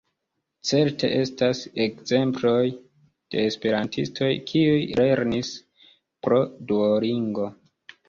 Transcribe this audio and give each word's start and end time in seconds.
Certe 0.69 1.09
estas 1.17 1.61
ekzemploj 1.85 2.65
de 2.73 3.45
esperantistoj 3.51 4.33
kiuj 4.51 4.83
lernis 5.05 5.55
pro 6.27 6.45
Duolingo. 6.69 7.51